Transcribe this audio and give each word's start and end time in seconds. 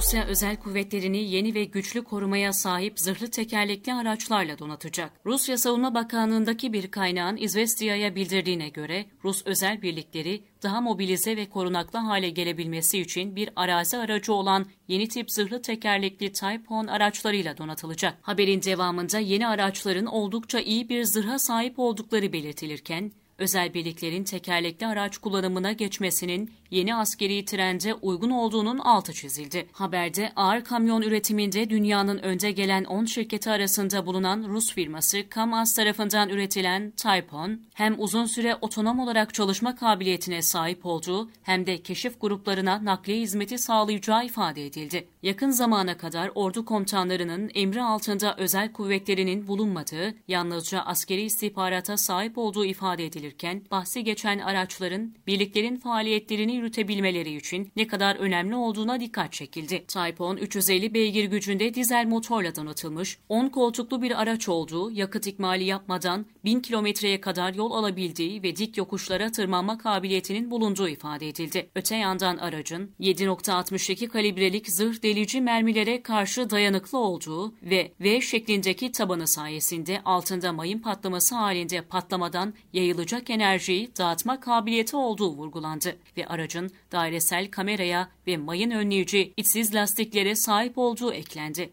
Rusya 0.00 0.24
özel 0.24 0.56
kuvvetlerini 0.56 1.30
yeni 1.30 1.54
ve 1.54 1.64
güçlü 1.64 2.04
korumaya 2.04 2.52
sahip 2.52 3.00
zırhlı 3.00 3.30
tekerlekli 3.30 3.94
araçlarla 3.94 4.58
donatacak. 4.58 5.12
Rusya 5.26 5.58
Savunma 5.58 5.94
Bakanlığı'ndaki 5.94 6.72
bir 6.72 6.90
kaynağın 6.90 7.36
İzvestiya'ya 7.36 8.14
bildirdiğine 8.14 8.68
göre 8.68 9.06
Rus 9.24 9.42
özel 9.46 9.82
birlikleri 9.82 10.42
daha 10.62 10.80
mobilize 10.80 11.36
ve 11.36 11.48
korunaklı 11.48 11.98
hale 11.98 12.30
gelebilmesi 12.30 12.98
için 12.98 13.36
bir 13.36 13.50
arazi 13.56 13.98
aracı 13.98 14.32
olan 14.32 14.66
yeni 14.88 15.08
tip 15.08 15.30
zırhlı 15.30 15.62
tekerlekli 15.62 16.32
Type 16.32 16.74
10 16.74 16.86
araçlarıyla 16.86 17.58
donatılacak. 17.58 18.18
Haberin 18.22 18.62
devamında 18.62 19.18
yeni 19.18 19.46
araçların 19.46 20.06
oldukça 20.06 20.60
iyi 20.60 20.88
bir 20.88 21.04
zırha 21.04 21.38
sahip 21.38 21.78
oldukları 21.78 22.32
belirtilirken, 22.32 23.12
özel 23.40 23.74
birliklerin 23.74 24.24
tekerlekli 24.24 24.86
araç 24.86 25.18
kullanımına 25.18 25.72
geçmesinin 25.72 26.50
yeni 26.70 26.94
askeri 26.94 27.44
trende 27.44 27.94
uygun 27.94 28.30
olduğunun 28.30 28.78
altı 28.78 29.12
çizildi. 29.12 29.66
Haberde 29.72 30.32
ağır 30.36 30.64
kamyon 30.64 31.02
üretiminde 31.02 31.70
dünyanın 31.70 32.18
önde 32.18 32.50
gelen 32.50 32.84
10 32.84 33.04
şirketi 33.04 33.50
arasında 33.50 34.06
bulunan 34.06 34.44
Rus 34.48 34.72
firması 34.72 35.28
KAMAZ 35.28 35.74
tarafından 35.74 36.28
üretilen 36.28 36.90
Typon, 36.90 37.60
hem 37.74 37.94
uzun 37.98 38.24
süre 38.24 38.56
otonom 38.60 38.98
olarak 38.98 39.34
çalışma 39.34 39.76
kabiliyetine 39.76 40.42
sahip 40.42 40.86
olduğu 40.86 41.30
hem 41.42 41.66
de 41.66 41.82
keşif 41.82 42.20
gruplarına 42.20 42.84
nakliye 42.84 43.20
hizmeti 43.20 43.58
sağlayacağı 43.58 44.24
ifade 44.26 44.66
edildi. 44.66 45.08
Yakın 45.22 45.50
zamana 45.50 45.96
kadar 45.96 46.30
ordu 46.34 46.64
komutanlarının 46.64 47.50
emri 47.54 47.82
altında 47.82 48.36
özel 48.36 48.72
kuvvetlerinin 48.72 49.46
bulunmadığı, 49.48 50.14
yalnızca 50.28 50.80
askeri 50.80 51.22
istihbarata 51.22 51.96
sahip 51.96 52.38
olduğu 52.38 52.64
ifade 52.64 53.06
edilirken, 53.30 53.62
bahsi 53.70 54.04
geçen 54.04 54.38
araçların 54.38 55.14
birliklerin 55.26 55.76
faaliyetlerini 55.76 56.54
yürütebilmeleri 56.54 57.36
için 57.36 57.72
ne 57.76 57.86
kadar 57.86 58.16
önemli 58.16 58.54
olduğuna 58.54 59.00
dikkat 59.00 59.32
çekildi. 59.32 59.84
10 60.18 60.36
350 60.36 60.94
beygir 60.94 61.24
gücünde 61.24 61.74
dizel 61.74 62.06
motorla 62.06 62.56
donatılmış, 62.56 63.18
10 63.28 63.48
koltuklu 63.48 64.02
bir 64.02 64.22
araç 64.22 64.48
olduğu, 64.48 64.90
yakıt 64.90 65.26
ikmali 65.26 65.64
yapmadan 65.64 66.26
1000 66.44 66.60
kilometreye 66.60 67.20
kadar 67.20 67.54
yol 67.54 67.72
alabildiği 67.72 68.42
ve 68.42 68.56
dik 68.56 68.76
yokuşlara 68.76 69.32
tırmanma 69.32 69.78
kabiliyetinin 69.78 70.50
bulunduğu 70.50 70.88
ifade 70.88 71.28
edildi. 71.28 71.70
Öte 71.74 71.96
yandan 71.96 72.36
aracın 72.36 72.90
7.62 73.00 74.08
kalibrelik 74.08 74.70
zırh 74.70 75.02
delici 75.02 75.40
mermilere 75.40 76.02
karşı 76.02 76.50
dayanıklı 76.50 76.98
olduğu 76.98 77.54
ve 77.62 77.92
V 78.00 78.20
şeklindeki 78.20 78.92
tabanı 78.92 79.28
sayesinde 79.28 80.00
altında 80.04 80.52
mayın 80.52 80.78
patlaması 80.78 81.34
halinde 81.34 81.82
patlamadan 81.82 82.54
yayılacak 82.72 83.19
enerjiyi 83.28 83.90
dağıtma 83.98 84.40
kabiliyeti 84.40 84.96
olduğu 84.96 85.30
vurgulandı 85.30 85.96
ve 86.16 86.26
aracın 86.26 86.70
dairesel 86.92 87.50
kameraya 87.50 88.08
ve 88.26 88.36
mayın 88.36 88.70
önleyici 88.70 89.32
içsiz 89.36 89.74
lastiklere 89.74 90.34
sahip 90.34 90.78
olduğu 90.78 91.12
eklendi. 91.12 91.70